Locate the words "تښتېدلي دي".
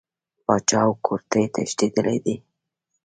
1.53-2.35